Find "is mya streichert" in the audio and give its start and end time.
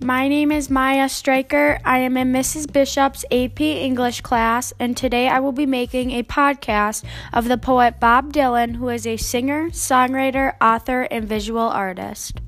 0.52-1.80